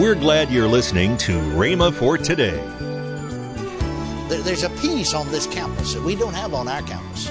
We're 0.00 0.16
glad 0.16 0.50
you're 0.50 0.66
listening 0.66 1.16
to 1.18 1.32
Rhema 1.54 1.94
for 1.94 2.18
today. 2.18 2.56
There's 4.42 4.64
a 4.64 4.70
piece 4.70 5.14
on 5.14 5.30
this 5.30 5.46
campus 5.46 5.94
that 5.94 6.02
we 6.02 6.16
don't 6.16 6.34
have 6.34 6.54
on 6.54 6.66
our 6.66 6.82
campus. 6.82 7.30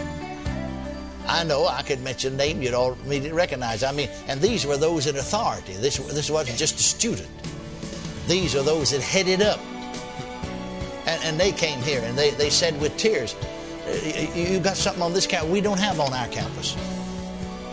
I 1.28 1.44
know 1.44 1.68
I 1.68 1.82
could 1.82 2.00
mention 2.02 2.36
a 2.36 2.38
name 2.38 2.62
you'd 2.62 2.74
all 2.74 2.94
immediately 3.04 3.34
recognize. 3.34 3.84
I 3.84 3.92
mean, 3.92 4.08
and 4.30 4.40
these 4.40 4.66
were 4.66 4.78
those 4.78 5.06
in 5.06 5.18
authority. 5.18 5.74
This, 5.74 5.98
this 5.98 6.30
wasn't 6.32 6.58
just 6.58 6.80
a 6.80 6.84
student. 6.84 7.28
These 8.30 8.56
are 8.56 8.64
those 8.64 8.92
that 8.92 9.02
headed 9.02 9.42
up. 9.42 9.60
And, 11.08 11.22
and 11.26 11.40
they 11.40 11.52
came 11.52 11.82
here 11.82 12.02
and 12.06 12.18
they, 12.18 12.30
they 12.32 12.50
said 12.50 12.80
with 12.80 12.96
tears, 12.96 13.36
You've 14.34 14.64
got 14.64 14.78
something 14.78 15.04
on 15.04 15.12
this 15.12 15.28
campus 15.28 15.50
we 15.52 15.60
don't 15.60 15.80
have 15.80 16.00
on 16.00 16.14
our 16.14 16.28
campus. 16.28 16.78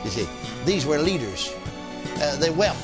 You 0.02 0.10
see, 0.10 0.28
these 0.64 0.84
were 0.84 0.98
leaders. 0.98 1.54
Uh, 2.16 2.34
they 2.36 2.50
wept 2.50 2.78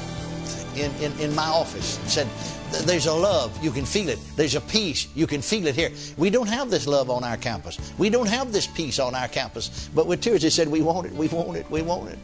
in, 0.77 0.91
in, 0.96 1.18
in 1.20 1.34
my 1.34 1.46
office 1.46 1.98
and 1.98 2.09
said, 2.09 2.86
There's 2.86 3.07
a 3.07 3.12
love, 3.12 3.56
you 3.62 3.70
can 3.70 3.84
feel 3.84 4.09
it. 4.09 4.19
There's 4.37 4.55
a 4.55 4.60
peace, 4.60 5.09
you 5.14 5.27
can 5.27 5.42
feel 5.42 5.66
it 5.66 5.74
here. 5.74 5.91
We 6.16 6.30
don't 6.30 6.48
have 6.48 6.70
this 6.70 6.87
love 6.87 7.10
on 7.10 7.24
our 7.24 7.37
campus. 7.37 7.92
We 7.98 8.10
don't 8.10 8.28
have 8.28 8.52
this 8.52 8.66
peace 8.66 8.98
on 8.98 9.14
our 9.14 9.28
campus. 9.28 9.88
But 9.95 10.06
with 10.06 10.20
tears, 10.20 10.42
they 10.42 10.50
said, 10.50 10.69
We 10.69 10.83
want 10.83 11.06
it, 11.06 11.12
we 11.12 11.28
want 11.28 11.56
it, 11.56 11.70
we 11.70 11.83
want 11.83 12.11
it. 12.11 12.19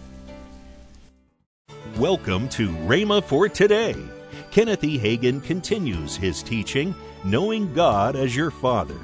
Welcome 1.99 2.49
to 2.51 2.69
Rhema 2.69 3.23
for 3.25 3.49
today. 3.49 3.97
Kenneth 4.51 4.85
E. 4.85 4.99
Hagin 4.99 5.43
continues 5.43 6.17
his 6.17 6.43
teaching, 6.43 6.95
Knowing 7.25 7.73
God 7.75 8.17
as 8.17 8.35
Your 8.35 8.51
Father. 8.51 8.99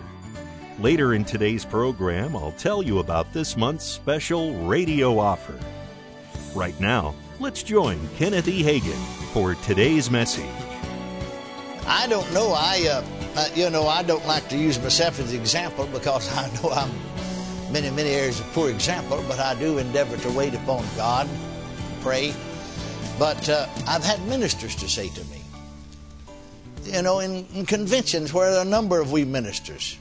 Later 0.78 1.14
in 1.14 1.24
today's 1.24 1.64
program, 1.64 2.34
I'll 2.34 2.52
tell 2.52 2.82
you 2.82 2.98
about 2.98 3.32
this 3.32 3.56
month's 3.56 3.84
special 3.84 4.54
radio 4.66 5.18
offer. 5.18 5.58
Right 6.54 6.78
now, 6.80 7.14
let's 7.40 7.62
join 7.62 7.98
Kenneth 8.16 8.48
E. 8.48 8.62
Hagin 8.62 8.98
for 9.32 9.54
today's 9.56 10.10
message. 10.10 10.44
I 11.86 12.06
don't 12.06 12.32
know. 12.32 12.52
I, 12.56 12.86
uh, 12.88 13.04
uh, 13.36 13.48
you 13.54 13.68
know, 13.70 13.86
I 13.86 14.02
don't 14.02 14.24
like 14.26 14.48
to 14.50 14.56
use 14.56 14.80
myself 14.80 15.18
as 15.20 15.32
an 15.32 15.40
example 15.40 15.86
because 15.86 16.32
I 16.36 16.50
know 16.62 16.70
I'm 16.70 16.90
many, 17.72 17.90
many 17.90 18.10
areas 18.10 18.40
a 18.40 18.44
poor 18.44 18.70
example, 18.70 19.22
but 19.28 19.38
I 19.38 19.58
do 19.58 19.78
endeavor 19.78 20.16
to 20.16 20.30
wait 20.30 20.54
upon 20.54 20.84
God, 20.96 21.28
pray. 22.00 22.34
But 23.18 23.48
uh, 23.48 23.66
I've 23.86 24.04
had 24.04 24.24
ministers 24.26 24.74
to 24.76 24.88
say 24.88 25.08
to 25.08 25.24
me, 25.24 25.42
you 26.84 27.02
know, 27.02 27.20
in, 27.20 27.46
in 27.54 27.66
conventions 27.66 28.32
where 28.32 28.50
there 28.50 28.60
are 28.60 28.66
a 28.66 28.68
number 28.68 29.00
of 29.00 29.12
we 29.12 29.24
ministers, 29.24 29.98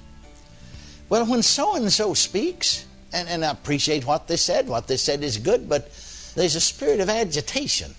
well, 1.09 1.25
when 1.25 1.41
so 1.41 1.75
and 1.75 1.91
so 1.91 2.13
speaks, 2.13 2.85
and, 3.11 3.27
and 3.27 3.45
I 3.45 3.51
appreciate 3.51 4.05
what 4.05 4.27
they 4.27 4.37
said, 4.37 4.67
what 4.67 4.87
they 4.87 4.97
said 4.97 5.23
is 5.23 5.37
good, 5.37 5.69
but 5.69 5.91
there's 6.35 6.55
a 6.55 6.61
spirit 6.61 6.99
of 6.99 7.09
agitation. 7.09 7.93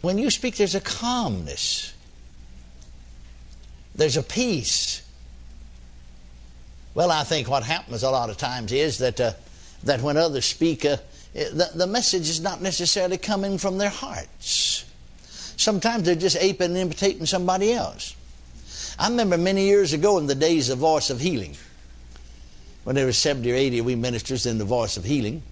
When 0.00 0.18
you 0.18 0.30
speak, 0.30 0.56
there's 0.56 0.74
a 0.74 0.80
calmness, 0.80 1.94
there's 3.94 4.16
a 4.16 4.22
peace. 4.22 5.02
Well, 6.94 7.10
I 7.10 7.24
think 7.24 7.48
what 7.48 7.62
happens 7.62 8.02
a 8.02 8.10
lot 8.10 8.28
of 8.28 8.36
times 8.36 8.72
is 8.72 8.98
that, 8.98 9.20
uh, 9.20 9.32
that 9.84 10.02
when 10.02 10.16
others 10.16 10.44
speak, 10.44 10.84
uh, 10.84 10.98
the, 11.32 11.70
the 11.74 11.86
message 11.86 12.28
is 12.28 12.40
not 12.40 12.60
necessarily 12.60 13.16
coming 13.16 13.56
from 13.56 13.78
their 13.78 13.88
hearts. 13.88 14.84
Sometimes 15.56 16.04
they're 16.04 16.14
just 16.14 16.36
aping 16.36 16.70
and 16.70 16.76
imitating 16.76 17.24
somebody 17.24 17.72
else. 17.72 18.14
I 18.98 19.08
remember 19.08 19.38
many 19.38 19.64
years 19.64 19.92
ago 19.92 20.18
in 20.18 20.26
the 20.26 20.34
days 20.34 20.68
of 20.68 20.78
Voice 20.78 21.08
of 21.08 21.20
Healing, 21.20 21.56
when 22.84 22.96
there 22.96 23.06
were 23.06 23.12
70 23.12 23.50
or 23.50 23.54
80 23.54 23.78
of 23.78 23.86
we 23.86 23.94
ministers 23.94 24.44
in 24.44 24.58
the 24.58 24.64
Voice 24.64 24.96
of 24.96 25.04
Healing, 25.04 25.42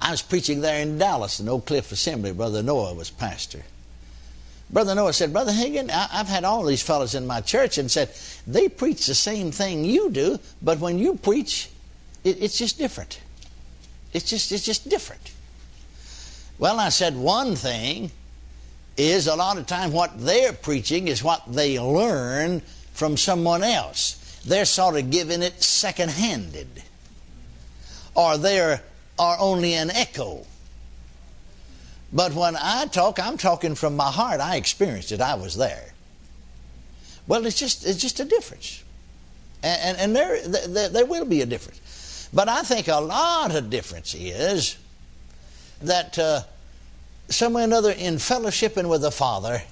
I 0.00 0.10
was 0.10 0.22
preaching 0.22 0.60
there 0.60 0.80
in 0.80 0.98
Dallas 0.98 1.40
in 1.40 1.48
Oak 1.48 1.66
Cliff 1.66 1.92
Assembly. 1.92 2.32
Brother 2.32 2.62
Noah 2.62 2.94
was 2.94 3.10
pastor. 3.10 3.62
Brother 4.70 4.94
Noah 4.94 5.12
said, 5.12 5.32
Brother 5.32 5.52
Hagin, 5.52 5.90
I, 5.90 6.08
have 6.18 6.28
had 6.28 6.44
all 6.44 6.64
these 6.64 6.82
fellows 6.82 7.14
in 7.14 7.26
my 7.26 7.40
church 7.40 7.78
and 7.78 7.90
said, 7.90 8.10
they 8.46 8.68
preach 8.68 9.06
the 9.06 9.14
same 9.14 9.50
thing 9.50 9.84
you 9.84 10.10
do, 10.10 10.38
but 10.60 10.78
when 10.78 10.98
you 10.98 11.14
preach, 11.14 11.70
it, 12.22 12.42
it's 12.42 12.58
just 12.58 12.78
different. 12.78 13.20
It's 14.12 14.28
just, 14.28 14.52
it's 14.52 14.64
just 14.64 14.88
different. 14.88 15.32
Well, 16.58 16.78
I 16.78 16.90
said, 16.90 17.16
one 17.16 17.56
thing 17.56 18.10
is 18.96 19.26
a 19.26 19.36
lot 19.36 19.58
of 19.58 19.66
time 19.66 19.92
what 19.92 20.18
they're 20.18 20.52
preaching 20.52 21.08
is 21.08 21.22
what 21.22 21.42
they 21.46 21.78
learn 21.78 22.60
from 22.92 23.16
someone 23.16 23.62
else. 23.62 24.40
They're 24.44 24.64
sort 24.64 24.96
of 24.96 25.10
giving 25.10 25.42
it 25.42 25.62
second 25.62 26.10
handed. 26.10 26.82
Or 28.14 28.36
they're 28.36 28.82
are 29.18 29.36
only 29.38 29.74
an 29.74 29.90
echo. 29.90 30.46
But 32.12 32.32
when 32.34 32.56
I 32.56 32.86
talk, 32.86 33.18
I'm 33.18 33.36
talking 33.36 33.74
from 33.74 33.96
my 33.96 34.10
heart. 34.10 34.40
I 34.40 34.56
experienced 34.56 35.12
it. 35.12 35.20
I 35.20 35.34
was 35.34 35.56
there. 35.56 35.92
Well, 37.26 37.44
it's 37.44 37.58
just 37.58 37.86
it's 37.86 38.00
just 38.00 38.20
a 38.20 38.24
difference, 38.24 38.82
and 39.62 39.80
and, 39.82 39.98
and 39.98 40.16
there, 40.16 40.48
there 40.48 40.88
there 40.88 41.06
will 41.06 41.26
be 41.26 41.42
a 41.42 41.46
difference. 41.46 42.28
But 42.32 42.48
I 42.48 42.62
think 42.62 42.88
a 42.88 43.00
lot 43.00 43.54
of 43.54 43.68
difference 43.68 44.14
is 44.14 44.78
that 45.82 46.18
uh, 46.18 46.42
somewhere 47.28 47.64
or 47.64 47.66
another 47.66 47.92
in 47.92 48.14
fellowshipping 48.14 48.88
with 48.88 49.02
the 49.02 49.10
Father, 49.10 49.62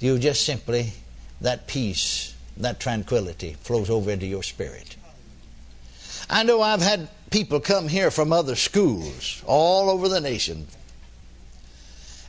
you 0.00 0.18
just 0.18 0.44
simply 0.44 0.92
that 1.40 1.66
peace, 1.66 2.34
that 2.56 2.80
tranquility 2.80 3.56
flows 3.60 3.90
over 3.90 4.10
into 4.10 4.26
your 4.26 4.42
spirit. 4.42 4.96
I 6.28 6.42
know 6.42 6.60
I've 6.60 6.82
had 6.82 7.08
people 7.30 7.60
come 7.60 7.88
here 7.88 8.10
from 8.10 8.32
other 8.32 8.54
schools 8.54 9.42
all 9.46 9.90
over 9.90 10.08
the 10.08 10.20
nation. 10.20 10.66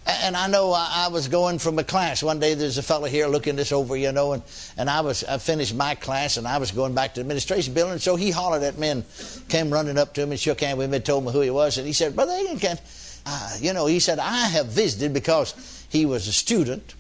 And 0.08 0.38
I 0.38 0.48
know 0.48 0.72
I 0.72 1.08
was 1.12 1.28
going 1.28 1.58
from 1.58 1.80
a 1.80 1.84
class. 1.84 2.22
One 2.22 2.40
day 2.40 2.54
there's 2.54 2.78
a 2.78 2.84
fellow 2.84 3.08
here 3.08 3.26
looking 3.26 3.56
this 3.56 3.72
over, 3.72 3.96
you 3.96 4.12
know, 4.12 4.34
and, 4.34 4.44
and 4.78 4.88
I 4.88 5.02
was 5.02 5.24
I 5.24 5.40
finished 5.40 5.74
my 5.74 5.96
class 5.96 6.38
and 6.38 6.48
I 6.48 6.60
was 6.60 6.70
going 6.72 6.94
back 6.94 7.12
to 7.12 7.16
the 7.16 7.22
administration 7.22 7.74
building. 7.74 7.98
So 7.98 8.16
he 8.16 8.30
hollered 8.30 8.62
at 8.62 8.78
me 8.78 8.90
and 8.90 9.04
came 9.50 9.72
running 9.72 9.98
up 9.98 10.14
to 10.16 10.26
me, 10.28 10.38
shook 10.38 10.62
hands 10.62 10.78
with 10.78 10.92
me, 10.92 11.00
told 11.00 11.26
me 11.26 11.32
who 11.32 11.42
he 11.42 11.50
was, 11.50 11.80
and 11.80 11.88
he 11.88 11.94
said, 11.94 12.16
Brother 12.16 12.34
Hagin, 12.34 12.80
uh, 13.26 13.58
you 13.60 13.74
know, 13.74 13.88
he 13.88 14.00
said, 14.00 14.20
I 14.20 14.48
have 14.50 14.68
visited 14.68 15.12
because 15.12 15.86
he 15.90 16.06
was 16.06 16.28
a 16.28 16.34
student 16.34 16.94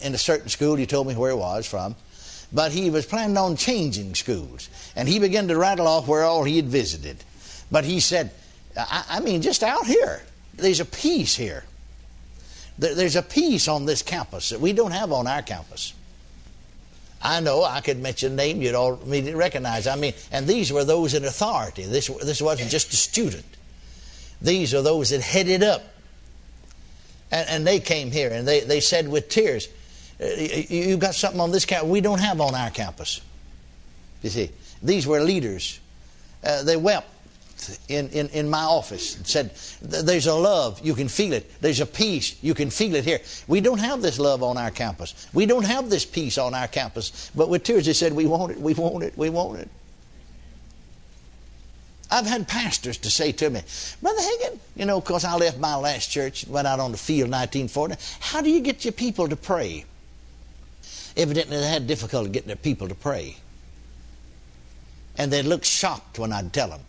in 0.00 0.14
a 0.14 0.18
certain 0.18 0.48
school. 0.48 0.76
He 0.76 0.86
told 0.86 1.08
me 1.08 1.14
where 1.14 1.32
he 1.32 1.36
was 1.36 1.66
from 1.66 1.94
but 2.52 2.72
he 2.72 2.90
was 2.90 3.06
planning 3.06 3.36
on 3.36 3.56
changing 3.56 4.14
schools. 4.14 4.68
And 4.96 5.08
he 5.08 5.18
began 5.18 5.48
to 5.48 5.56
rattle 5.56 5.86
off 5.86 6.08
where 6.08 6.24
all 6.24 6.44
he 6.44 6.56
had 6.56 6.66
visited. 6.66 7.22
But 7.70 7.84
he 7.84 8.00
said, 8.00 8.30
I, 8.76 9.04
I 9.08 9.20
mean, 9.20 9.42
just 9.42 9.62
out 9.62 9.86
here, 9.86 10.22
there's 10.54 10.80
a 10.80 10.84
peace 10.84 11.36
here. 11.36 11.64
There, 12.78 12.94
there's 12.94 13.16
a 13.16 13.22
peace 13.22 13.68
on 13.68 13.84
this 13.84 14.02
campus 14.02 14.50
that 14.50 14.60
we 14.60 14.72
don't 14.72 14.90
have 14.90 15.12
on 15.12 15.26
our 15.26 15.42
campus. 15.42 15.94
I 17.22 17.40
know 17.40 17.62
I 17.62 17.82
could 17.82 17.98
mention 17.98 18.32
a 18.32 18.36
name 18.36 18.62
you'd 18.62 18.74
all 18.74 18.98
immediately 19.02 19.34
recognize. 19.34 19.86
I 19.86 19.96
mean, 19.96 20.14
and 20.32 20.46
these 20.46 20.72
were 20.72 20.84
those 20.84 21.14
in 21.14 21.24
authority. 21.24 21.84
This, 21.84 22.08
this 22.08 22.40
wasn't 22.40 22.70
just 22.70 22.92
a 22.92 22.96
student. 22.96 23.44
These 24.40 24.74
are 24.74 24.82
those 24.82 25.10
that 25.10 25.20
headed 25.20 25.62
up. 25.62 25.82
And, 27.30 27.48
and 27.48 27.66
they 27.66 27.78
came 27.78 28.10
here 28.10 28.30
and 28.30 28.48
they, 28.48 28.60
they 28.60 28.80
said 28.80 29.06
with 29.06 29.28
tears, 29.28 29.68
you 30.20 30.96
got 30.96 31.14
something 31.14 31.40
on 31.40 31.50
this 31.50 31.64
campus 31.64 31.88
we 31.88 32.00
don't 32.00 32.20
have 32.20 32.40
on 32.40 32.54
our 32.54 32.70
campus. 32.70 33.20
You 34.22 34.30
see, 34.30 34.50
these 34.82 35.06
were 35.06 35.20
leaders. 35.20 35.80
Uh, 36.44 36.62
they 36.62 36.76
wept 36.76 37.08
in, 37.88 38.08
in, 38.10 38.28
in 38.28 38.48
my 38.48 38.62
office 38.62 39.16
and 39.16 39.26
said, 39.26 39.52
There's 39.80 40.26
a 40.26 40.34
love, 40.34 40.80
you 40.84 40.94
can 40.94 41.08
feel 41.08 41.32
it. 41.32 41.50
There's 41.60 41.80
a 41.80 41.86
peace, 41.86 42.36
you 42.42 42.54
can 42.54 42.70
feel 42.70 42.94
it 42.94 43.04
here. 43.04 43.20
We 43.48 43.60
don't 43.60 43.78
have 43.78 44.02
this 44.02 44.18
love 44.18 44.42
on 44.42 44.56
our 44.56 44.70
campus. 44.70 45.28
We 45.32 45.46
don't 45.46 45.64
have 45.64 45.90
this 45.90 46.04
peace 46.04 46.38
on 46.38 46.54
our 46.54 46.68
campus. 46.68 47.30
But 47.34 47.48
with 47.48 47.64
tears, 47.64 47.86
they 47.86 47.92
said, 47.92 48.12
We 48.12 48.26
want 48.26 48.52
it, 48.52 48.60
we 48.60 48.74
want 48.74 49.04
it, 49.04 49.16
we 49.16 49.30
want 49.30 49.60
it. 49.60 49.68
I've 52.10 52.26
had 52.26 52.48
pastors 52.48 52.98
to 52.98 53.10
say 53.10 53.30
to 53.32 53.50
me, 53.50 53.62
Brother 54.02 54.20
Hagin, 54.20 54.58
you 54.74 54.84
know, 54.84 55.00
because 55.00 55.24
I 55.24 55.36
left 55.36 55.58
my 55.58 55.76
last 55.76 56.10
church, 56.10 56.42
and 56.42 56.52
went 56.52 56.66
out 56.66 56.80
on 56.80 56.90
the 56.90 56.98
field 56.98 57.26
in 57.26 57.32
1940, 57.32 57.94
how 58.18 58.40
do 58.40 58.50
you 58.50 58.60
get 58.60 58.84
your 58.84 58.92
people 58.92 59.28
to 59.28 59.36
pray? 59.36 59.84
Evidently, 61.20 61.58
they 61.58 61.68
had 61.68 61.86
difficulty 61.86 62.30
getting 62.30 62.46
their 62.46 62.56
people 62.56 62.88
to 62.88 62.94
pray. 62.94 63.36
And 65.18 65.30
they 65.30 65.42
looked 65.42 65.66
shocked 65.66 66.18
when 66.18 66.32
I'd 66.32 66.50
tell 66.50 66.70
them. 66.70 66.80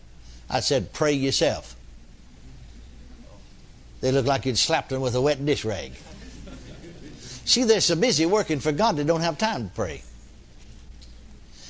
I 0.48 0.60
said, 0.60 0.94
Pray 0.94 1.12
yourself. 1.12 1.76
They 4.00 4.10
looked 4.10 4.26
like 4.26 4.46
you'd 4.46 4.56
slapped 4.56 4.88
them 4.88 5.02
with 5.02 5.14
a 5.14 5.20
wet 5.20 5.44
dish 5.44 5.66
rag. 5.66 5.92
See, 7.44 7.64
they're 7.64 7.82
so 7.82 7.94
busy 7.94 8.24
working 8.24 8.58
for 8.58 8.72
God, 8.72 8.96
they 8.96 9.04
don't 9.04 9.20
have 9.20 9.36
time 9.36 9.68
to 9.68 9.74
pray. 9.74 10.02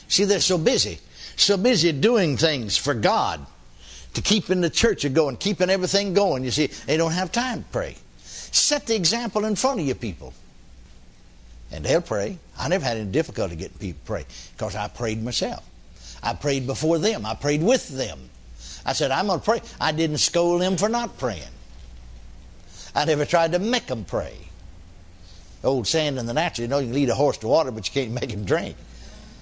See, 0.07 0.25
they're 0.25 0.39
so 0.39 0.57
busy, 0.57 1.01
so 1.35 1.57
busy 1.57 1.91
doing 1.91 2.37
things 2.37 2.77
for 2.77 2.95
God 2.95 3.45
to 4.15 4.23
keeping 4.23 4.61
the 4.61 4.71
church 4.71 5.11
going, 5.13 5.37
keeping 5.37 5.69
everything 5.69 6.15
going. 6.15 6.45
You 6.45 6.53
see, 6.53 6.69
they 6.87 6.97
don't 6.97 7.13
have 7.13 7.33
time 7.33 7.65
to 7.65 7.69
pray. 7.71 7.97
Set 8.19 8.87
the 8.87 8.95
example 8.95 9.47
in 9.47 9.57
front 9.57 9.81
of 9.81 9.87
your 9.87 9.97
people 9.97 10.33
and 11.73 11.85
they'll 11.85 12.03
pray. 12.03 12.39
I 12.59 12.69
never 12.69 12.85
had 12.85 12.99
any 12.99 13.11
difficulty 13.11 13.57
getting 13.57 13.79
people 13.79 14.01
to 14.01 14.07
pray 14.07 14.27
because 14.57 14.77
I 14.77 14.89
prayed 14.89 15.23
myself. 15.23 15.65
I 16.23 16.35
prayed 16.35 16.67
before 16.67 16.99
them. 16.99 17.27
I 17.27 17.35
prayed 17.35 17.63
with 17.63 17.89
them. 17.89 18.31
I 18.85 18.93
said, 18.93 19.11
I'm 19.11 19.27
going 19.27 19.41
to 19.41 19.45
pray. 19.45 19.61
I 19.81 19.93
didn't 19.93 20.19
scold 20.19 20.61
them 20.61 20.77
for 20.77 20.89
not 20.89 21.19
praying. 21.19 21.43
I 22.95 23.05
never 23.05 23.25
tried 23.25 23.53
to 23.53 23.59
make 23.59 23.87
them 23.87 24.05
pray. 24.05 24.37
Old 25.65 25.87
saying 25.87 26.19
in 26.19 26.27
the 26.27 26.35
natural, 26.35 26.65
you 26.65 26.69
know, 26.69 26.79
you 26.79 26.87
can 26.87 26.95
lead 26.95 27.09
a 27.09 27.15
horse 27.15 27.39
to 27.39 27.49
water, 27.49 27.71
but 27.71 27.87
you 27.89 27.93
can't 27.93 28.13
make 28.21 28.31
him 28.31 28.45
drink. 28.45 28.77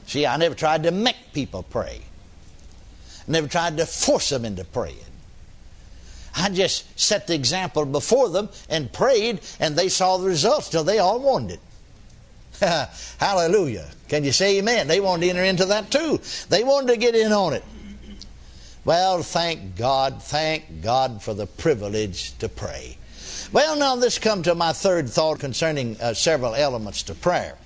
See, 0.07 0.27
I 0.27 0.37
never 0.37 0.55
tried 0.55 0.85
to 0.85 0.91
make 0.91 1.17
people 1.33 1.63
pray. 1.63 2.01
I 3.27 3.31
never 3.31 3.49
tried 3.49 3.77
to 3.79 3.87
force 3.87 4.29
them 4.29 4.45
into 4.45 4.65
praying. 4.65 4.97
I 6.35 6.49
just 6.51 6.99
set 6.99 7.27
the 7.27 7.35
example 7.35 7.85
before 7.85 8.29
them 8.29 8.51
and 8.69 8.93
prayed, 8.93 9.41
and 9.59 9.75
they 9.75 9.89
saw 9.89 10.17
the 10.17 10.29
results 10.29 10.69
till 10.69 10.85
they 10.85 10.99
all 10.99 11.19
wanted 11.19 11.55
it. 11.55 11.61
Hallelujah. 13.19 13.89
Can 14.09 14.25
you 14.25 14.33
say 14.33 14.59
amen? 14.59 14.87
They 14.87 15.01
wanted 15.01 15.25
to 15.25 15.31
enter 15.31 15.45
into 15.45 15.65
that 15.67 15.91
too. 15.91 16.21
They 16.49 16.63
wanted 16.63 16.89
to 16.89 16.97
get 16.99 17.15
in 17.15 17.33
on 17.33 17.55
it. 17.55 17.65
Well, 18.85 19.23
thank 19.23 19.77
God, 19.77 20.23
thank 20.23 20.83
God 20.83 21.23
for 21.23 21.35
the 21.35 21.47
privilege 21.47 22.37
to 22.39 22.49
pray. 22.49 22.97
Well, 23.53 23.77
now 23.77 23.97
this 23.97 24.19
come 24.19 24.43
to 24.45 24.55
my 24.55 24.73
third 24.73 25.09
thought 25.09 25.39
concerning 25.39 26.01
uh, 26.01 26.15
several 26.15 26.55
elements 26.55 27.03
to 27.05 27.15
prayer. 27.15 27.57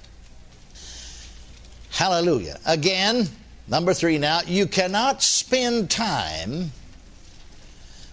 Hallelujah. 1.90 2.58
Again, 2.66 3.28
number 3.68 3.94
three 3.94 4.18
now, 4.18 4.40
you 4.46 4.66
cannot 4.66 5.22
spend 5.22 5.90
time 5.90 6.72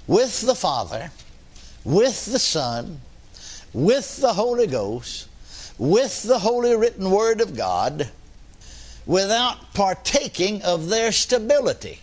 with 0.06 0.42
the 0.42 0.56
Father, 0.56 1.12
with 1.84 2.25
the 2.25 2.39
Son, 2.39 3.01
with 3.74 4.18
the 4.18 4.34
Holy 4.34 4.68
Ghost, 4.68 5.27
with 5.81 6.22
the 6.22 6.38
Holy 6.38 6.75
Written 6.75 7.10
Word 7.10 7.42
of 7.42 7.57
God, 7.57 8.07
without 9.07 9.74
partaking 9.74 10.62
of 10.62 10.89
their 10.89 11.12
stability 11.12 11.98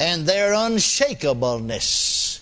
and 0.00 0.24
their 0.24 0.52
unshakableness. 0.52 2.40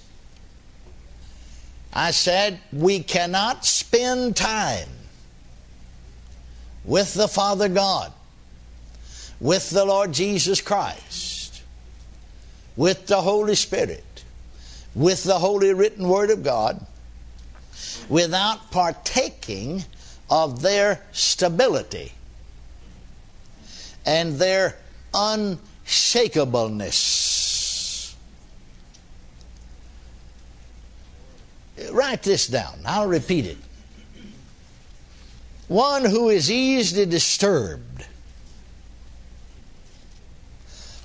I 1.93 2.13
said, 2.13 2.61
we 2.73 3.01
cannot 3.01 3.65
spend 3.65 4.37
time 4.37 4.89
with 6.85 7.15
the 7.15 7.27
Father 7.27 7.69
God, 7.69 8.13
with 9.41 9.69
the 9.71 9.85
Lord 9.85 10.13
Jesus 10.13 10.61
Christ, 10.61 11.61
with 12.77 13.09
the 13.09 13.23
Holy 13.23 13.57
Spirit, 13.57 14.23
with 14.95 15.25
the 15.25 15.41
Holy 15.41 15.75
Written 15.75 16.09
Word 16.09 16.31
of 16.31 16.45
God, 16.45 16.87
without 18.09 18.71
partaking 18.71 19.85
of 20.31 20.63
their 20.63 21.03
stability 21.13 22.13
and 24.07 24.39
their 24.39 24.77
unshakableness. 25.15 28.15
Write 31.91 32.23
this 32.23 32.47
down. 32.47 32.79
I'll 32.87 33.09
repeat 33.09 33.47
it. 33.47 33.59
One 35.69 36.05
who 36.05 36.29
is 36.29 36.51
easily 36.51 37.07
disturbed. 37.07 38.07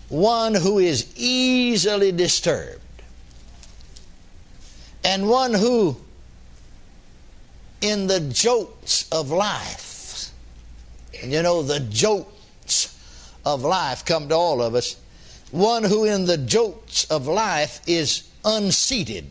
One 0.09 0.55
who 0.55 0.79
is 0.79 1.13
easily 1.15 2.11
disturbed. 2.11 2.81
And 5.03 5.29
one 5.29 5.53
who, 5.53 5.97
in 7.81 8.07
the 8.07 8.19
jolts 8.19 9.07
of 9.11 9.31
life, 9.31 10.31
and 11.21 11.31
you 11.31 11.41
know, 11.41 11.61
the 11.61 11.79
jolts 11.79 12.97
of 13.45 13.63
life 13.63 14.05
come 14.05 14.29
to 14.29 14.35
all 14.35 14.61
of 14.61 14.75
us. 14.75 14.95
One 15.51 15.83
who, 15.83 16.03
in 16.05 16.25
the 16.25 16.37
jolts 16.37 17.05
of 17.05 17.27
life, 17.27 17.81
is 17.87 18.29
unseated 18.43 19.25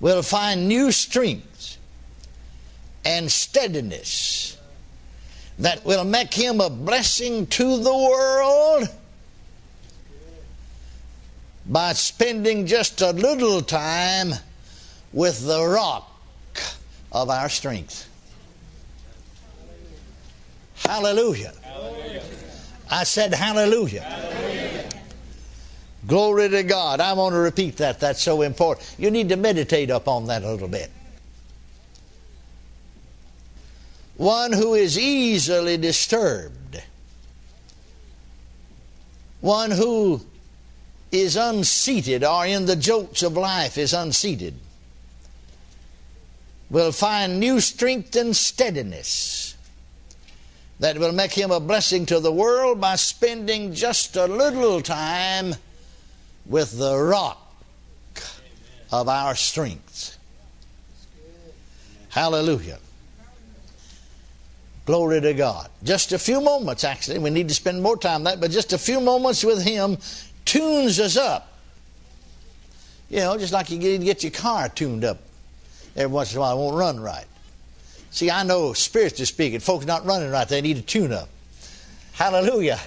will 0.00 0.22
find 0.22 0.68
new 0.68 0.92
strength 0.92 1.76
and 3.04 3.30
steadiness 3.30 4.56
that 5.58 5.84
will 5.84 6.04
make 6.04 6.32
him 6.32 6.60
a 6.60 6.70
blessing 6.70 7.46
to 7.46 7.78
the 7.78 7.94
world 7.94 8.88
by 11.66 11.92
spending 11.92 12.66
just 12.66 13.00
a 13.00 13.10
little 13.10 13.60
time 13.60 14.34
with 15.12 15.46
the 15.46 15.64
rock 15.64 16.10
of 17.12 17.30
our 17.30 17.48
strength. 17.48 18.08
Hallelujah. 20.76 21.52
hallelujah. 21.62 22.22
I 22.90 23.04
said 23.04 23.34
hallelujah. 23.34 24.02
hallelujah. 24.02 24.88
Glory 26.06 26.48
to 26.48 26.62
God. 26.62 27.00
I 27.00 27.12
want 27.12 27.34
to 27.34 27.38
repeat 27.38 27.76
that. 27.78 28.00
That's 28.00 28.22
so 28.22 28.42
important. 28.42 28.94
You 28.98 29.10
need 29.10 29.28
to 29.30 29.36
meditate 29.36 29.90
upon 29.90 30.26
that 30.26 30.42
a 30.42 30.50
little 30.50 30.68
bit. 30.68 30.90
One 34.16 34.52
who 34.52 34.74
is 34.74 34.98
easily 34.98 35.76
disturbed. 35.76 36.82
One 39.40 39.70
who 39.70 40.22
is 41.12 41.36
unseated 41.36 42.24
or 42.24 42.46
in 42.46 42.66
the 42.66 42.76
jolts 42.76 43.22
of 43.22 43.36
life 43.36 43.78
is 43.78 43.92
unseated 43.92 44.54
will 46.70 46.92
find 46.92 47.40
new 47.40 47.60
strength 47.60 48.14
and 48.16 48.36
steadiness 48.36 49.56
that 50.80 50.98
will 50.98 51.12
make 51.12 51.32
him 51.32 51.50
a 51.50 51.60
blessing 51.60 52.06
to 52.06 52.20
the 52.20 52.32
world 52.32 52.80
by 52.80 52.94
spending 52.96 53.74
just 53.74 54.16
a 54.16 54.26
little 54.26 54.80
time 54.80 55.54
with 56.46 56.78
the 56.78 56.96
rock 56.96 57.38
of 58.92 59.08
our 59.08 59.34
strength. 59.34 60.18
Hallelujah. 62.10 62.78
Glory 64.86 65.20
to 65.20 65.34
God. 65.34 65.68
Just 65.82 66.12
a 66.12 66.18
few 66.18 66.40
moments, 66.40 66.84
actually. 66.84 67.18
We 67.18 67.30
need 67.30 67.48
to 67.48 67.54
spend 67.54 67.82
more 67.82 67.96
time 67.96 68.24
that, 68.24 68.40
but 68.40 68.50
just 68.50 68.72
a 68.72 68.78
few 68.78 69.00
moments 69.00 69.44
with 69.44 69.62
Him 69.62 69.98
tunes 70.46 70.98
us 70.98 71.16
up. 71.16 71.52
You 73.10 73.18
know, 73.18 73.36
just 73.36 73.52
like 73.52 73.70
you 73.70 73.78
get 73.78 74.22
your 74.22 74.32
car 74.32 74.68
tuned 74.68 75.04
up 75.04 75.18
every 75.98 76.14
once 76.14 76.32
in 76.32 76.38
a 76.38 76.40
while, 76.40 76.56
it 76.56 76.60
won't 76.60 76.76
run 76.76 77.00
right. 77.00 77.26
See, 78.10 78.30
I 78.30 78.42
know 78.44 78.72
spiritually 78.72 79.26
speaking, 79.26 79.60
folks 79.60 79.84
not 79.84 80.06
running 80.06 80.30
right, 80.30 80.48
they 80.48 80.60
need 80.60 80.78
a 80.78 80.82
tune 80.82 81.12
up. 81.12 81.28
Hallelujah. 82.12 82.80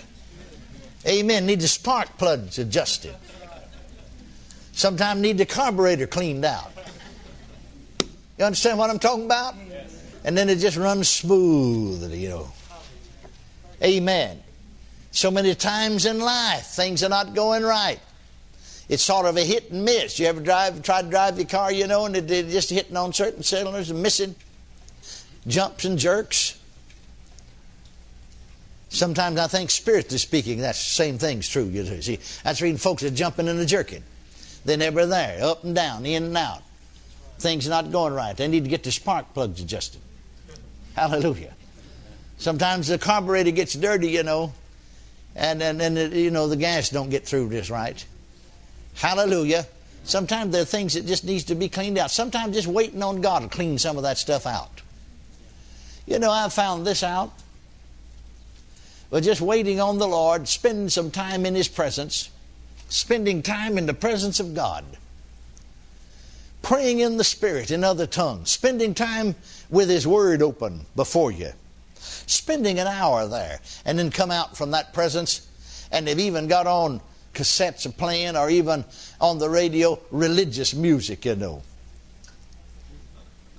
Amen. 1.05 1.45
Need 1.45 1.61
the 1.61 1.67
spark 1.67 2.17
plugs 2.17 2.57
adjusted. 2.57 3.15
Sometimes 4.73 5.21
need 5.21 5.37
the 5.37 5.45
carburetor 5.45 6.07
cleaned 6.07 6.45
out. 6.45 6.71
You 8.37 8.45
understand 8.45 8.77
what 8.77 8.89
I'm 8.89 8.99
talking 8.99 9.25
about? 9.25 9.55
And 10.23 10.37
then 10.37 10.49
it 10.49 10.57
just 10.57 10.77
runs 10.77 11.09
smoothly, 11.09 12.19
you 12.19 12.29
know. 12.29 12.51
Amen. 13.83 14.41
So 15.11 15.31
many 15.31 15.53
times 15.55 16.05
in 16.05 16.19
life, 16.19 16.65
things 16.67 17.03
are 17.03 17.09
not 17.09 17.33
going 17.33 17.63
right. 17.63 17.99
It's 18.91 19.03
sort 19.03 19.25
of 19.25 19.37
a 19.37 19.41
hit 19.41 19.71
and 19.71 19.85
miss. 19.85 20.19
You 20.19 20.25
ever 20.25 20.41
drive, 20.41 20.83
try 20.83 21.01
to 21.01 21.07
drive 21.07 21.37
your 21.37 21.47
car, 21.47 21.71
you 21.71 21.87
know, 21.87 22.05
and 22.07 22.13
it, 22.13 22.29
it 22.29 22.49
just 22.49 22.69
hitting 22.69 22.97
on 22.97 23.13
certain 23.13 23.41
cylinders 23.41 23.89
and 23.89 24.03
missing 24.03 24.35
jumps 25.47 25.85
and 25.85 25.97
jerks. 25.97 26.59
Sometimes 28.89 29.39
I 29.39 29.47
think 29.47 29.69
spiritually 29.71 30.17
speaking, 30.17 30.59
that 30.59 30.75
same 30.75 31.17
thing's 31.17 31.47
true. 31.47 31.63
You 31.63 32.01
see, 32.01 32.19
that's 32.43 32.61
reading 32.61 32.77
folks 32.77 33.01
are 33.03 33.09
jumping 33.09 33.47
and 33.47 33.57
a 33.61 33.65
jerking. 33.65 34.03
They're 34.65 34.75
never 34.75 35.05
there, 35.05 35.41
up 35.41 35.63
and 35.63 35.73
down, 35.73 36.05
in 36.05 36.23
and 36.25 36.37
out. 36.37 36.61
Things 37.39 37.69
not 37.69 37.93
going 37.93 38.13
right. 38.13 38.35
They 38.35 38.49
need 38.49 38.65
to 38.65 38.69
get 38.69 38.83
the 38.83 38.91
spark 38.91 39.33
plugs 39.33 39.61
adjusted. 39.61 40.01
Hallelujah. 40.97 41.53
Sometimes 42.39 42.89
the 42.89 42.97
carburetor 42.97 43.51
gets 43.51 43.73
dirty, 43.73 44.09
you 44.09 44.23
know, 44.23 44.51
and 45.33 45.63
and, 45.63 45.81
and, 45.81 46.13
you 46.13 46.29
know 46.29 46.49
the 46.49 46.57
gas 46.57 46.89
don't 46.89 47.09
get 47.09 47.25
through 47.25 47.51
just 47.51 47.69
right. 47.69 48.05
Hallelujah. 48.95 49.67
Sometimes 50.03 50.51
there 50.51 50.63
are 50.63 50.65
things 50.65 50.95
that 50.95 51.05
just 51.05 51.23
needs 51.23 51.43
to 51.45 51.55
be 51.55 51.69
cleaned 51.69 51.97
out. 51.97 52.11
Sometimes 52.11 52.55
just 52.55 52.67
waiting 52.67 53.03
on 53.03 53.21
God 53.21 53.43
to 53.43 53.47
clean 53.47 53.77
some 53.77 53.97
of 53.97 54.03
that 54.03 54.17
stuff 54.17 54.45
out. 54.45 54.81
You 56.05 56.19
know, 56.19 56.31
I 56.31 56.49
found 56.49 56.85
this 56.85 57.03
out. 57.03 57.31
But 59.11 59.23
just 59.23 59.41
waiting 59.41 59.81
on 59.81 59.97
the 59.97 60.07
Lord, 60.07 60.47
spending 60.47 60.89
some 60.89 61.11
time 61.11 61.45
in 61.45 61.53
His 61.53 61.67
presence, 61.67 62.29
spending 62.87 63.43
time 63.43 63.77
in 63.77 63.85
the 63.85 63.93
presence 63.93 64.39
of 64.39 64.55
God, 64.55 64.85
praying 66.61 66.99
in 66.99 67.17
the 67.17 67.23
Spirit 67.25 67.71
in 67.71 67.83
other 67.83 68.07
tongues, 68.07 68.49
spending 68.49 68.93
time 68.93 69.35
with 69.69 69.89
His 69.89 70.07
Word 70.07 70.41
open 70.41 70.85
before 70.95 71.29
you, 71.29 71.51
spending 71.99 72.79
an 72.79 72.87
hour 72.87 73.27
there, 73.27 73.59
and 73.83 73.99
then 73.99 74.11
come 74.11 74.31
out 74.31 74.55
from 74.55 74.71
that 74.71 74.93
presence, 74.93 75.45
and 75.91 76.07
they've 76.07 76.17
even 76.17 76.47
got 76.47 76.65
on 76.65 77.01
cassettes 77.33 77.85
are 77.85 77.91
playing 77.91 78.35
or 78.35 78.49
even 78.49 78.85
on 79.19 79.37
the 79.39 79.49
radio 79.49 79.99
religious 80.11 80.73
music, 80.73 81.25
you 81.25 81.35
know. 81.35 81.61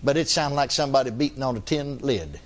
But 0.03 0.17
it 0.17 0.29
sounded 0.29 0.57
like 0.57 0.71
somebody 0.71 1.11
beating 1.11 1.43
on 1.43 1.57
a 1.57 1.61
tin 1.61 1.99
lid. 1.99 2.41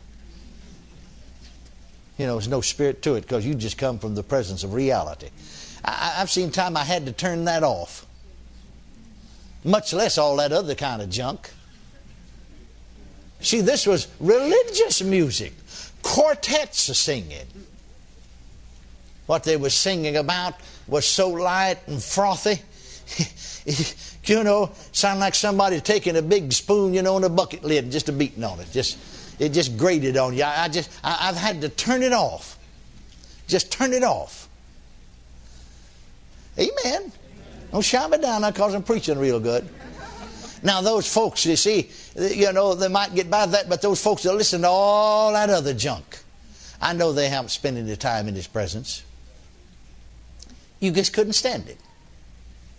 You 2.19 2.27
know, 2.27 2.35
there's 2.35 2.49
no 2.49 2.61
spirit 2.61 3.03
to 3.03 3.15
it 3.15 3.23
because 3.23 3.45
you 3.47 3.55
just 3.55 3.77
come 3.77 3.99
from 3.99 4.15
the 4.15 4.23
presence 4.23 4.65
of 4.65 4.73
reality. 4.73 5.29
I, 5.85 6.15
have 6.17 6.31
seen 6.31 6.51
time 6.51 6.77
I 6.77 6.85
had 6.85 7.07
to 7.07 7.13
turn 7.13 7.45
that 7.45 7.63
off. 7.63 8.07
much 9.65 9.93
less 9.93 10.17
all 10.19 10.37
that 10.37 10.53
other 10.53 10.75
kind 10.75 11.03
of 11.03 11.11
junk. 11.11 11.51
See, 13.41 13.61
this 13.61 13.87
was 13.87 14.09
religious 14.19 15.03
music. 15.03 15.53
Quartets 16.03 16.89
are 16.89 16.95
singing. 16.95 17.47
What 19.27 19.45
they 19.45 19.57
were 19.57 19.71
singing 19.71 20.17
about 20.17 20.55
was 20.87 21.07
so 21.07 21.29
light 21.29 21.79
and 21.87 22.03
frothy. 22.03 22.61
you 24.25 24.43
know, 24.43 24.71
sound 24.93 25.21
like 25.21 25.35
somebody 25.35 25.81
taking 25.81 26.17
a 26.17 26.23
big 26.23 26.53
spoon, 26.53 26.95
you 26.95 27.03
know, 27.03 27.17
and 27.17 27.25
a 27.25 27.29
bucket 27.29 27.65
lid 27.65 27.85
and 27.85 27.93
just 27.93 28.09
a 28.09 28.13
beating 28.13 28.45
on 28.45 28.61
it. 28.61 28.69
Just 28.73 28.99
it 29.39 29.51
just 29.51 29.77
grated 29.77 30.17
on 30.17 30.35
you. 30.35 30.43
I, 30.43 30.65
I 30.65 30.69
just 30.69 30.91
I, 31.03 31.29
I've 31.29 31.37
had 31.37 31.61
to 31.61 31.69
turn 31.69 32.03
it 32.03 32.13
off. 32.13 32.59
Just 33.47 33.71
turn 33.71 33.93
it 33.93 34.03
off. 34.03 34.49
Amen. 36.59 37.13
Don't 37.71 37.83
shout 37.83 38.11
me 38.11 38.19
down 38.19 38.41
now 38.41 38.51
because 38.51 38.75
I'm 38.75 38.83
preaching 38.83 39.19
real 39.19 39.41
good. 39.41 39.69
Now, 40.63 40.81
those 40.81 41.13
folks, 41.13 41.45
you 41.45 41.55
see, 41.55 41.91
you 42.19 42.53
know, 42.53 42.75
they 42.75 42.89
might 42.89 43.15
get 43.15 43.31
by 43.31 43.47
that, 43.47 43.69
but 43.69 43.83
those 43.83 44.03
folks 44.03 44.23
that 44.23 44.35
listen 44.35 44.63
to 44.63 44.69
all 44.69 45.33
that 45.33 45.51
other 45.51 45.75
junk, 45.75 46.19
I 46.81 46.93
know 46.93 47.13
they 47.13 47.29
haven't 47.29 47.51
spent 47.51 47.77
any 47.77 47.95
time 47.97 48.27
in 48.27 48.35
His 48.35 48.47
presence. 48.47 49.05
You 50.81 50.91
just 50.91 51.13
couldn't 51.13 51.33
stand 51.33 51.69
it. 51.69 51.79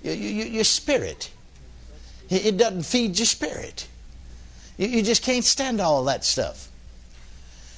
Your, 0.04 0.14
your, 0.14 0.48
your 0.48 0.64
spirit, 0.64 1.32
it 2.30 2.58
doesn't 2.58 2.84
feed 2.84 3.18
your 3.18 3.26
spirit. 3.26 3.88
You, 4.78 4.88
you 4.88 5.04
just 5.04 5.24
can't 5.24 5.44
stand 5.44 5.82
all 5.82 6.04
that 6.06 6.24
stuff. 6.24 6.70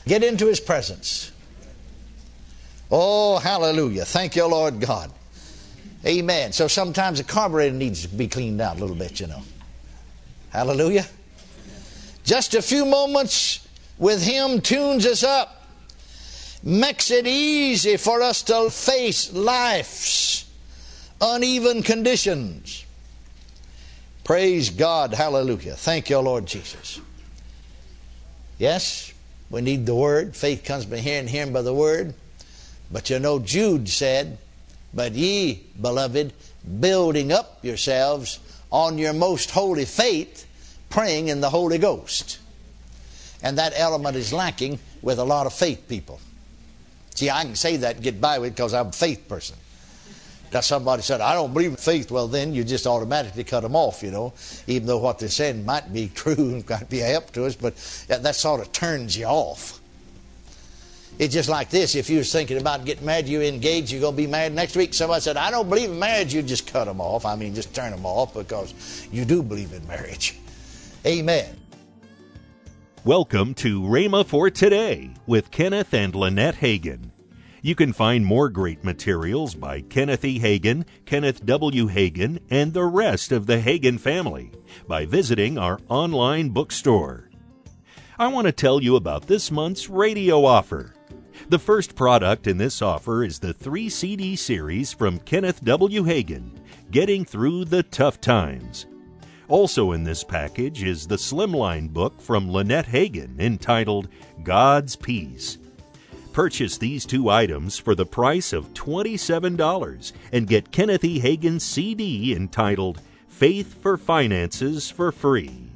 Get 0.06 0.24
into 0.24 0.48
His 0.48 0.60
presence. 0.60 1.32
Oh, 2.92 3.38
hallelujah. 3.38 4.06
Thank 4.06 4.36
you, 4.36 4.46
Lord 4.46 4.80
God. 4.80 5.12
Amen. 6.06 6.52
So 6.54 6.68
sometimes 6.68 7.20
the 7.20 7.24
carburetor 7.24 7.76
needs 7.76 8.04
to 8.04 8.08
be 8.08 8.28
cleaned 8.28 8.62
out 8.62 8.78
a 8.78 8.80
little 8.80 8.96
bit, 8.96 9.20
you 9.20 9.28
know. 9.28 9.44
Hallelujah. 10.50 11.06
Just 12.24 12.56
a 12.56 12.62
few 12.62 12.86
moments 12.86 13.68
with 13.98 14.24
Him 14.24 14.62
tunes 14.62 15.06
us 15.06 15.24
up, 15.24 15.59
makes 16.64 17.12
it 17.12 17.26
easy 17.26 17.98
for 17.98 18.22
us 18.22 18.44
to 18.44 18.70
face 18.70 19.34
life's 19.34 20.46
uneven 21.22 21.84
conditions. 21.84 22.86
Praise 24.24 24.70
God. 24.70 25.14
Hallelujah. 25.14 25.76
Thank 25.76 26.10
you, 26.10 26.20
Lord 26.20 26.46
Jesus. 26.46 27.00
Yes, 28.58 29.14
we 29.50 29.62
need 29.62 29.86
the 29.86 29.96
Word. 29.96 30.36
Faith 30.36 30.64
comes 30.64 30.86
by 30.86 30.98
hearing, 30.98 31.28
hearing 31.28 31.54
by 31.54 31.62
the 31.62 31.74
Word. 31.74 32.14
But 32.92 33.10
you 33.10 33.20
know, 33.20 33.40
Jude 33.40 33.90
said, 33.90 34.38
But 34.94 35.14
ye, 35.14 35.64
beloved, 35.82 36.34
building 36.80 37.32
up 37.32 37.64
yourselves 37.64 38.40
on 38.72 38.98
your 38.98 39.14
most 39.14 39.52
holy 39.52 39.86
faith, 39.86 40.46
praying 40.90 41.30
in 41.30 41.42
the 41.42 41.50
Holy 41.50 41.78
Ghost. 41.78 42.38
And 43.42 43.58
that 43.58 43.74
element 43.76 44.16
is 44.16 44.34
lacking 44.34 44.80
with 45.02 45.18
a 45.18 45.24
lot 45.24 45.46
of 45.48 45.54
faith 45.54 45.88
people. 45.88 46.20
See, 47.20 47.30
I 47.30 47.44
can 47.44 47.56
say 47.56 47.76
that 47.76 47.96
and 47.96 48.04
get 48.04 48.22
by 48.22 48.40
with 48.40 48.48
it 48.48 48.56
because 48.56 48.74
I'm 48.74 48.88
a 48.88 48.92
faith 48.94 49.28
person. 49.28 49.58
Now, 50.54 50.62
somebody 50.62 51.02
said, 51.02 51.20
I 51.20 51.34
don't 51.34 51.54
believe 51.54 51.72
in 51.72 51.76
faith. 51.76 52.10
Well, 52.10 52.30
then 52.30 52.54
you 52.54 52.64
just 52.64 52.88
automatically 52.88 53.44
cut 53.44 53.60
them 53.60 53.76
off, 53.76 54.02
you 54.02 54.10
know, 54.10 54.32
even 54.68 54.88
though 54.88 55.00
what 55.00 55.20
they're 55.20 55.28
saying 55.28 55.66
might 55.66 55.92
be 55.92 56.08
true 56.16 56.34
and 56.38 56.70
might 56.70 56.90
be 56.90 57.02
a 57.02 57.06
help 57.08 57.34
to 57.34 57.44
us, 57.44 57.58
but 57.58 57.76
that 58.08 58.36
sort 58.38 58.62
of 58.62 58.72
turns 58.72 59.18
you 59.18 59.26
off. 59.26 59.82
It's 61.20 61.34
just 61.34 61.50
like 61.50 61.70
this. 61.70 61.94
If 61.94 62.10
you 62.10 62.20
was 62.20 62.32
thinking 62.32 62.56
about 62.56 62.86
getting 62.86 63.06
married, 63.06 63.28
you're 63.28 63.44
engaged, 63.44 63.92
you're 63.92 64.00
going 64.00 64.16
to 64.16 64.18
be 64.18 64.28
married 64.28 64.54
next 64.54 64.78
week. 64.78 64.94
Somebody 64.94 65.20
said, 65.20 65.36
I 65.36 65.52
don't 65.52 65.68
believe 65.68 65.92
in 65.92 66.00
marriage. 66.00 66.34
You 66.34 66.42
just 66.42 66.72
cut 66.72 66.86
them 66.86 67.02
off. 67.02 67.26
I 67.26 67.36
mean, 67.36 67.54
just 67.54 67.76
turn 67.76 67.92
them 67.92 68.06
off 68.06 68.34
because 68.34 69.10
you 69.12 69.26
do 69.26 69.44
believe 69.44 69.74
in 69.74 69.86
marriage. 69.90 70.38
Amen. 71.06 71.59
Welcome 73.10 73.56
to 73.56 73.82
Rhema 73.82 74.24
for 74.24 74.52
Today 74.52 75.16
with 75.26 75.50
Kenneth 75.50 75.96
and 75.96 76.14
Lynette 76.14 76.58
Hagin. 76.58 77.10
You 77.64 77.74
can 77.74 77.92
find 77.92 78.24
more 78.24 78.50
great 78.50 78.84
materials 78.84 79.56
by 79.56 79.82
Kenneth 79.82 80.24
E. 80.24 80.40
Hagin, 80.40 80.86
Kenneth 81.08 81.44
W. 81.44 81.88
Hagin, 81.88 82.38
and 82.52 82.72
the 82.72 82.84
rest 82.84 83.32
of 83.32 83.48
the 83.48 83.58
Hagin 83.58 84.00
family 84.00 84.52
by 84.88 85.08
visiting 85.08 85.58
our 85.58 85.80
online 85.90 86.50
bookstore. 86.50 87.32
I 88.20 88.28
want 88.28 88.46
to 88.46 88.52
tell 88.52 88.80
you 88.80 88.96
about 88.96 89.26
this 89.26 89.50
month's 89.50 89.90
radio 89.90 90.46
offer. 90.46 90.94
The 91.50 91.58
first 91.58 91.96
product 91.96 92.46
in 92.46 92.60
this 92.60 92.80
offer 92.80 93.24
is 93.24 93.40
the 93.40 93.54
three 93.54 93.90
CD 93.90 94.36
series 94.36 94.94
from 94.94 95.18
Kenneth 95.22 95.66
W. 95.66 96.04
Hagin, 96.04 96.52
Getting 96.92 97.26
Through 97.26 97.66
the 97.66 97.82
Tough 97.82 98.22
Times. 98.22 98.86
Also 99.50 99.94
in 99.94 100.04
this 100.04 100.24
package 100.24 100.84
is 100.84 101.08
the 101.08 101.16
Slimline 101.16 101.90
book 101.90 102.22
from 102.22 102.52
Lynette 102.52 102.86
Hagin 102.86 103.40
entitled 103.40 104.08
God's 104.44 104.96
Peace. 104.96 105.58
Purchase 106.34 106.78
these 106.78 107.04
two 107.04 107.30
items 107.30 107.78
for 107.78 107.96
the 107.96 108.06
price 108.06 108.54
of 108.54 108.72
$27 108.76 110.14
and 110.32 110.48
get 110.48 110.72
Kenneth 110.72 111.04
E. 111.04 111.60
CD 111.60 112.36
entitled 112.36 113.02
Faith 113.28 113.82
for 113.82 113.98
Finances 113.98 114.92
for 114.92 115.12
free. 115.12 115.72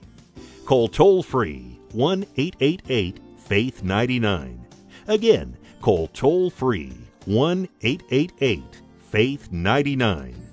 Call 0.65 0.87
toll 0.87 1.23
free 1.23 1.79
1 1.93 2.25
888 2.37 3.19
Faith 3.39 3.83
99. 3.83 4.65
Again, 5.07 5.57
Call 5.81 6.07
toll 6.13 6.49
free 6.49 6.93
1 7.25 7.67
888 7.81 8.63
Faith 9.09 9.51
99. 9.51 10.52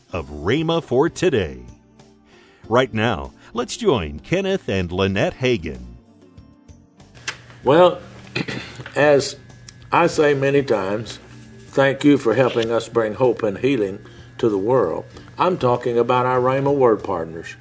of 0.11 0.29
Rhema 0.29 0.83
for 0.83 1.09
Today. 1.09 1.65
Right 2.67 2.93
now, 2.93 3.33
let's 3.53 3.77
join 3.77 4.19
Kenneth 4.19 4.69
and 4.69 4.91
Lynette 4.91 5.35
Hagin. 5.35 5.97
Well, 7.63 8.01
as 8.95 9.35
I 9.91 10.07
say 10.07 10.33
many 10.33 10.63
times, 10.63 11.19
thank 11.67 12.03
you 12.03 12.17
for 12.17 12.33
helping 12.33 12.71
us 12.71 12.89
bring 12.89 13.13
hope 13.13 13.43
and 13.43 13.57
healing 13.57 13.99
to 14.37 14.49
the 14.49 14.57
world. 14.57 15.05
I'm 15.37 15.57
talking 15.57 15.97
about 15.97 16.25
our 16.25 16.39
Rhema 16.39 16.75
Word 16.75 17.03
partners. 17.03 17.55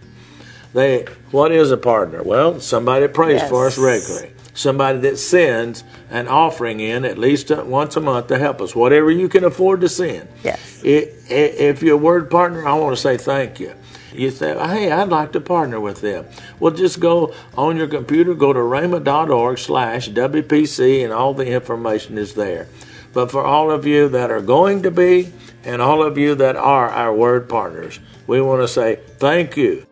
They, 0.72 1.06
what 1.30 1.52
is 1.52 1.70
a 1.70 1.76
partner? 1.76 2.22
Well, 2.22 2.60
somebody 2.60 3.08
prays 3.08 3.40
yes. 3.40 3.50
for 3.50 3.66
us 3.66 3.76
regularly 3.76 4.32
somebody 4.54 4.98
that 5.00 5.18
sends 5.18 5.84
an 6.10 6.28
offering 6.28 6.80
in 6.80 7.04
at 7.04 7.18
least 7.18 7.50
once 7.50 7.96
a 7.96 8.00
month 8.00 8.28
to 8.28 8.38
help 8.38 8.60
us, 8.60 8.74
whatever 8.74 9.10
you 9.10 9.28
can 9.28 9.44
afford 9.44 9.80
to 9.80 9.88
send. 9.88 10.28
Yes. 10.42 10.80
If 10.82 11.82
you're 11.82 11.94
a 11.94 11.98
word 11.98 12.30
partner, 12.30 12.66
I 12.66 12.74
want 12.74 12.96
to 12.96 13.00
say 13.00 13.16
thank 13.16 13.60
you. 13.60 13.74
You 14.12 14.30
say, 14.30 14.54
hey, 14.58 14.90
I'd 14.90 15.08
like 15.08 15.32
to 15.32 15.40
partner 15.40 15.78
with 15.78 16.00
them. 16.00 16.26
Well, 16.58 16.74
just 16.74 16.98
go 16.98 17.32
on 17.56 17.76
your 17.76 17.86
computer, 17.86 18.34
go 18.34 18.52
to 18.52 18.58
rhema.org 18.58 19.58
slash 19.58 20.08
WPC, 20.08 21.04
and 21.04 21.12
all 21.12 21.32
the 21.32 21.46
information 21.46 22.18
is 22.18 22.34
there. 22.34 22.66
But 23.12 23.30
for 23.30 23.44
all 23.44 23.70
of 23.70 23.86
you 23.86 24.08
that 24.08 24.30
are 24.30 24.40
going 24.40 24.82
to 24.82 24.90
be, 24.90 25.32
and 25.62 25.80
all 25.80 26.02
of 26.02 26.18
you 26.18 26.34
that 26.34 26.56
are 26.56 26.88
our 26.88 27.14
word 27.14 27.48
partners, 27.48 28.00
we 28.26 28.40
want 28.40 28.62
to 28.62 28.68
say 28.68 28.98
thank 29.18 29.56
you. 29.56 29.86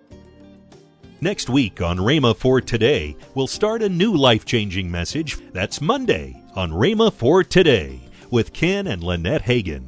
Next 1.21 1.51
week 1.51 1.81
on 1.81 1.99
Rhema 1.99 2.37
for 2.37 2.61
Today, 2.61 3.17
we'll 3.35 3.49
start 3.49 3.83
a 3.83 3.89
new 3.89 4.15
life 4.15 4.45
changing 4.45 4.89
message. 4.89 5.37
That's 5.53 5.81
Monday 5.81 6.41
on 6.55 6.71
Rhema 6.71 7.13
for 7.13 7.43
Today 7.43 8.09
with 8.31 8.53
Ken 8.53 8.87
and 8.87 9.03
Lynette 9.03 9.43
Hagin. 9.43 9.88